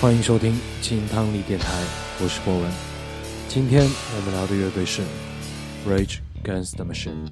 [0.00, 1.66] 欢迎收听金汤力电台，
[2.22, 2.72] 我是博文。
[3.50, 5.02] 今天我们聊的乐队是
[5.86, 7.28] Rage Against the Machine。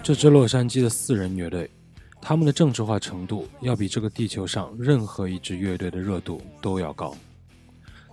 [0.00, 1.68] 这支洛杉矶的四人乐队，
[2.22, 7.16] 他们的政治化程度要比这个地球上任何一支乐队的热度都要高。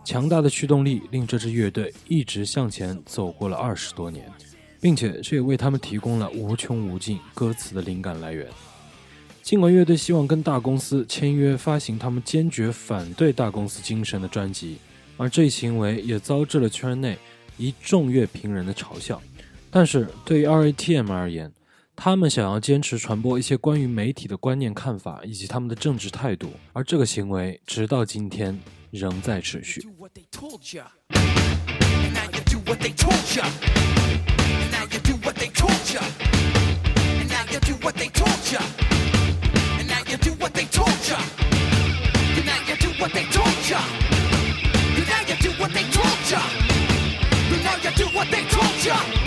[0.03, 4.25] 强大的驱动力令这支乐队一直向前走过了二十多年，
[4.81, 8.47] 并且这也为他们提供了无穷无尽歌词的灵感来源。
[9.44, 14.79] 尽管乐队希望跟大公司签约发行他们坚决反对大公司精神的专辑，
[15.17, 17.17] 而这一行为也遭致了圈内
[17.58, 19.22] 一众乐评人的嘲笑。
[19.69, 21.52] 但是对于 RATM 而言，
[21.95, 28.59] 他们想要坚持传播一些关于媒体的观念、看法以及他们的政治态度，而这个行为直到今天
[28.91, 29.88] 仍在持续。
[48.83, 49.22] Gotcha!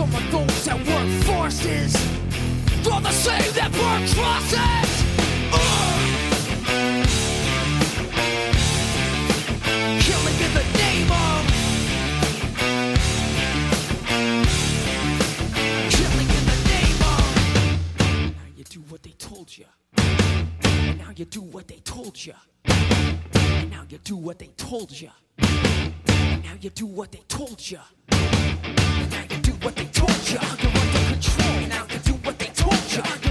[0.00, 1.94] Some of those that work forces
[2.90, 5.04] are the same that burn crosses.
[5.52, 6.00] Ugh.
[10.00, 11.40] Killing in the name of
[15.90, 17.28] Killing in the name of
[18.36, 19.66] Now you do what they told you.
[20.96, 22.32] Now you do what they told you.
[23.68, 25.10] Now you do what they told you.
[25.38, 27.80] Now you do what they told you.
[29.50, 30.38] Do what they told you.
[30.62, 31.68] You're under control.
[31.68, 33.29] Now you do what they told you.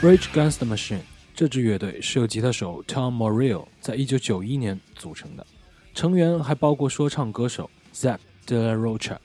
[0.00, 1.00] Rage Against the Machine
[1.34, 5.44] 这支乐队是由吉他手 Tom Morello 在一九九一年组成的，
[5.92, 9.16] 成员还包括说唱歌手 Zach De La Rocha。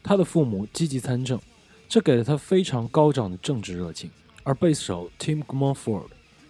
[0.00, 1.40] 他的父母积极参政，
[1.88, 4.12] 这给了他非常高涨的政治热情。
[4.44, 6.06] 而贝斯手 Tim Mumford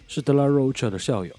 [0.07, 1.33] 是 De La Rocha 的校友，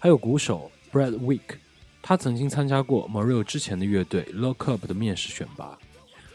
[0.00, 1.58] 还有鼓手 Brad Wick，
[2.02, 5.78] 他曾经参加过 Morello 之前的乐队 Lock Up 的面试选拔。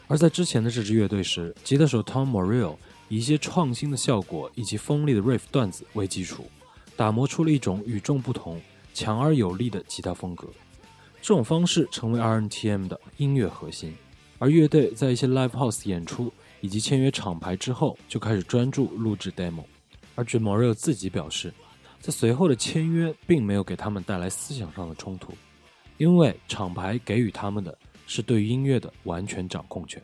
[0.08, 2.76] 而在之前的这支乐队时，吉他手 Tom Morello
[3.12, 6.46] 以一些创新的效果以及锋利的 riff 段子为基础，
[6.96, 8.58] 打磨出了一种与众不同、
[8.94, 10.48] 强而有力的吉他风格。
[11.20, 13.94] 这种方式成为 RNTM 的音乐核心。
[14.38, 16.32] 而乐队在一些 live house 演出
[16.62, 19.64] 以及签约厂牌之后，就开始专注录制 demo。
[20.14, 21.52] 而 Jim Morrell 自己表示，
[22.00, 25.34] 在随后的签约并没有给他们带来思想上的冲突，
[25.98, 27.76] 因为厂牌给予他们的
[28.06, 30.00] 是对音乐的完全掌控权。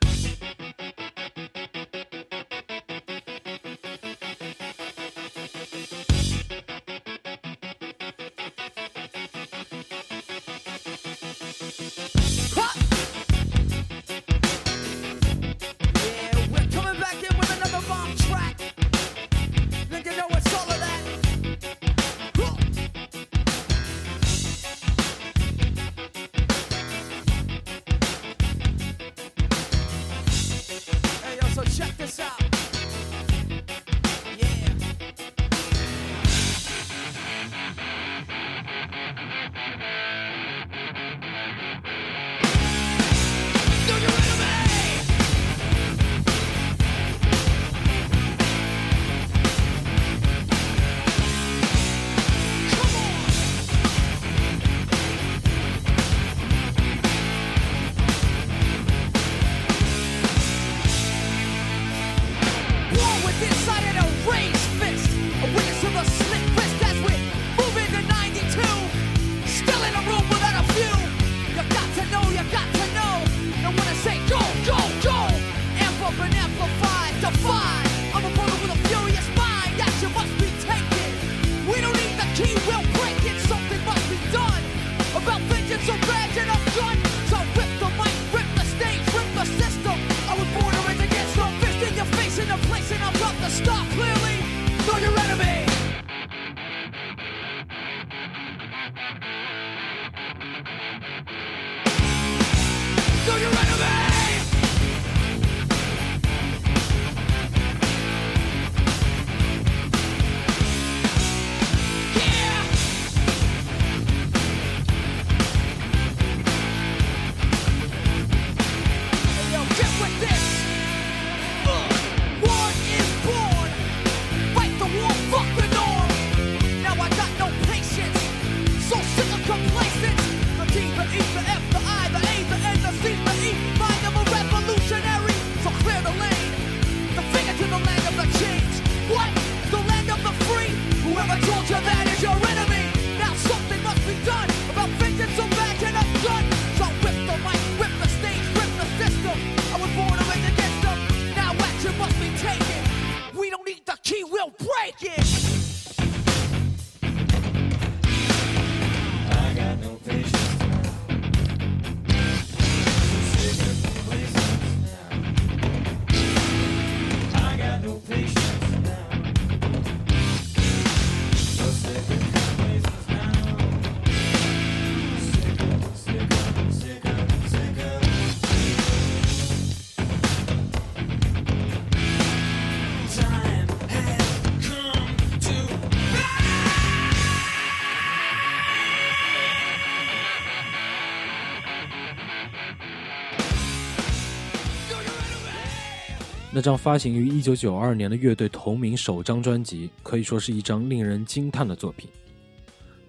[196.59, 202.11] 那张发行于1992年的乐队同名首张专辑，可以说是一张令人惊叹的作品。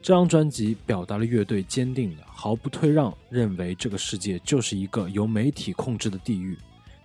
[0.04, 6.56] 这张专辑表达了乐队坚定的、毫不退让，认为这个世界就是一个由媒体控制的地狱，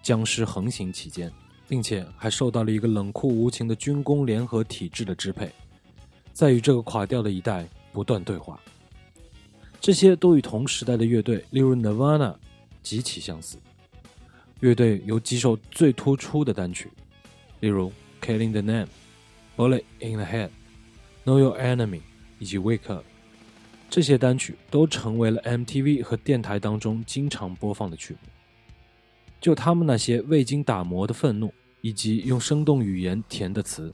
[0.03, 1.33] 僵尸横行其间，
[1.67, 5.51] 并且还受到了一个冷酷无情的军工联合体制的支配，
[6.35, 8.61] 在与这个垮掉的一代不断对话。
[9.81, 12.35] 这些都与同时代的乐队，例如 Nirvana，
[12.83, 13.57] 极其相似。
[14.65, 16.91] 乐队有几首最突出的单曲，
[17.61, 17.93] 例如
[18.27, 18.87] 《Killing the Name》、
[19.59, 20.49] 《Bullet in the Head》、
[21.27, 21.99] 《Know Your Enemy》
[22.39, 23.03] 以及《Wake Up》。
[23.91, 28.21] 这些单曲都成为了 MTV 和电台当中经常播放的曲目。
[29.39, 31.53] 就他们那些未经打磨的愤怒，
[31.83, 33.93] 以及用生动语言填的词，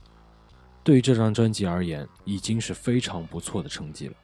[0.85, 4.15] 对于这张专辑而言，已经是非常不错的成绩了。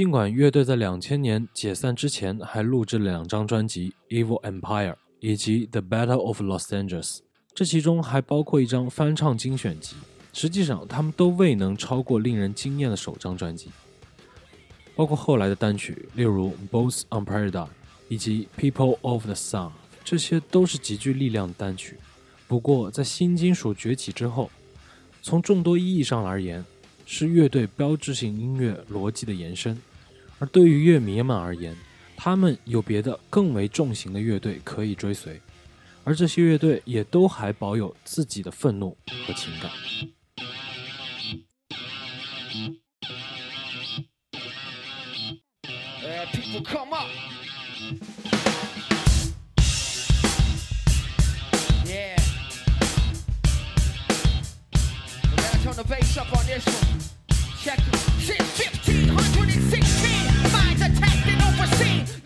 [0.00, 3.92] 尽管乐队在两千年解散之前还录制了两张专辑
[4.24, 7.16] 《Evil Empire》以及《The Battle of Los Angeles》，
[7.54, 9.96] 这其中还包括一张翻唱精选集。
[10.32, 13.68] 实际上，他们都未能超过令人惊艳的首张专辑。
[14.96, 17.50] 包括后来的单曲，例如《Both on Paradise》
[18.08, 19.68] 以及《People of the Sun》，
[20.02, 21.98] 这些都是极具力量的单曲。
[22.48, 24.50] 不过，在新金属崛起之后，
[25.20, 26.64] 从众多意义上而言，
[27.04, 29.76] 是乐队标志性音乐逻辑的延伸；
[30.40, 31.76] 而对于乐迷们而言，
[32.16, 35.38] 他们有别的更为重型的乐队可以追随，
[36.02, 39.70] 而这些乐队也都还保有自己的愤怒和情感。
[61.80, 62.19] team.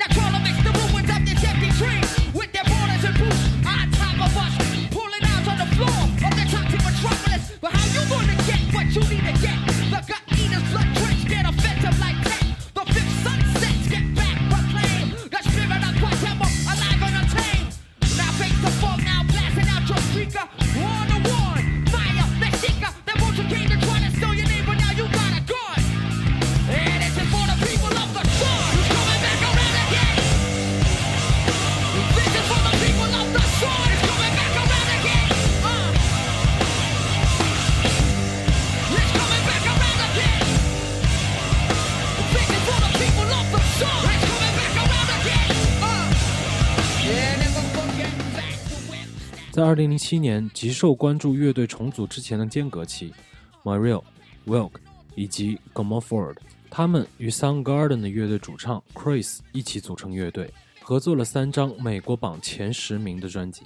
[49.55, 53.15] 在二零零七年极受关注乐队重组之前的间隔期
[53.63, 54.03] m a r i l
[54.47, 54.73] Wilk
[55.15, 63.63] 以及 g o m o f o r d 他们与 Soundgarden 的乐队主唱 Chris 一起组成乐队，合作了三张美国榜前十名的专辑。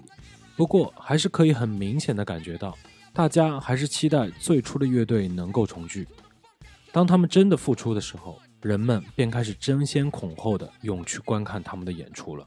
[0.59, 2.77] 不过，还是可以很明显的感觉到，
[3.15, 6.07] 大家还是期待最初的乐队能够重聚。
[6.93, 12.47] 当他们真的复出的时候，人们便开始争先恐后的涌去观看他们的演出了。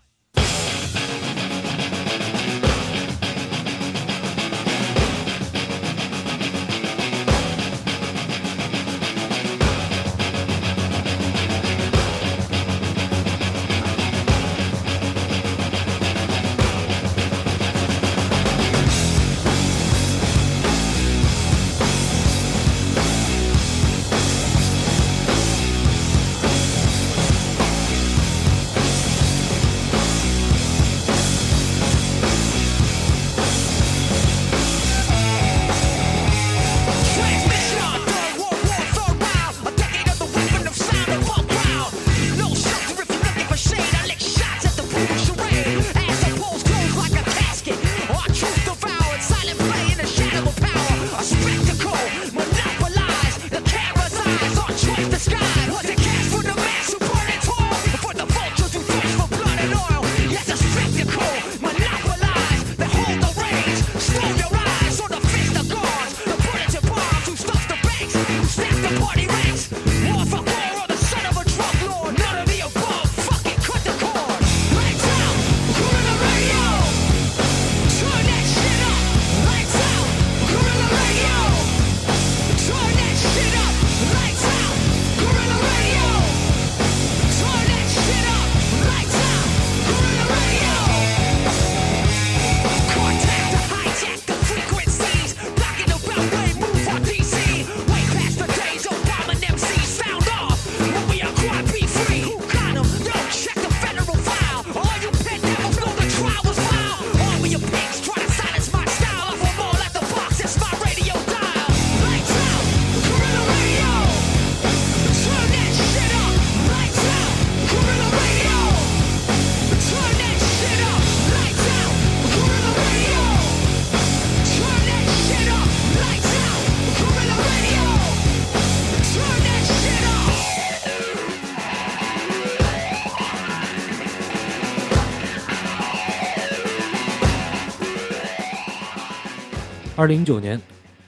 [140.01, 140.60] 二零零九年，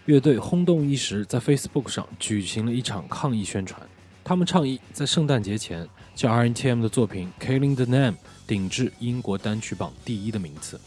[0.06, 3.82] 乐队轰动一时，在 Facebook 上举行了一场抗议宣传。
[4.24, 8.12] 他们倡议在圣诞节前将 R.N.T.M 的作品《Killing the Name》
[8.46, 10.80] 顶至英国单曲榜第一的名次，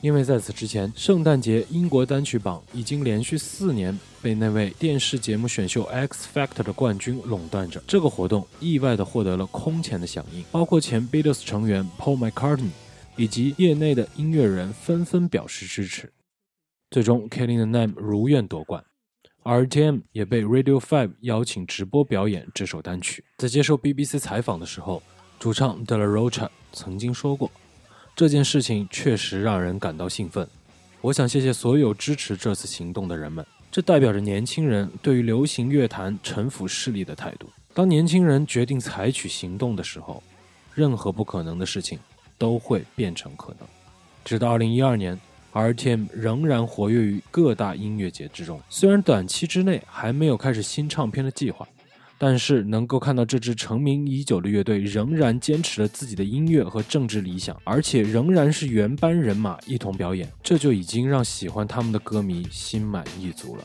[0.00, 7.82] 因为在此之前，圣诞节英国单曲榜已经连续四年被那位电视节目选秀 X Factor 的冠军垄断着。
[7.86, 12.70] 这个活动意外地获得了空前的响应，包括前 Beatles 成员 Paul McCartney
[13.16, 16.10] 以及业内的音乐人纷纷表示支持。
[16.90, 18.84] 最终，Killing the Name 如愿夺冠。
[19.44, 23.24] RTM 也被 Radio Five 邀请直播表演这首单曲。
[23.38, 25.00] 在接受 BBC 采访的时候，
[25.38, 27.48] 主唱 De La Rocha 曾经说过
[28.16, 30.48] ：“这件事情确实让人感到兴奋。
[31.00, 37.48] 我想谢谢所有支持这次行动的人们，这代表着年轻人对于流行乐坛城府势力的态度。
[37.72, 40.20] 当年轻人决定采取行动的时候，
[40.74, 42.00] 任何不可能的事情
[42.36, 43.68] 都会变成可能。”
[44.24, 45.20] 直到2012年。
[45.52, 51.66] RTM 仍然活跃于各大音乐节之中，虽然短期之内还没有开始新唱片的计划，
[52.18, 63.64] 但是能够看到这支成名已久的乐队仍然坚持了自己的音乐和政治理想，而且仍然是原班人马一同表演，这就已经让喜欢他们的歌迷心满意足了。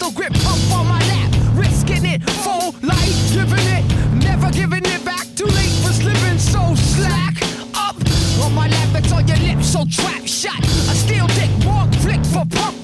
[0.00, 3.84] Pistol grip, pump on my lap, risking it, full life, giving it,
[4.14, 5.26] never giving it back.
[5.36, 7.36] Too late for slipping, so slack
[7.74, 7.96] up
[8.42, 8.88] on my lap.
[8.94, 10.58] It's on your lips, so trap shot.
[10.64, 12.79] A steel dick, walk flick for pump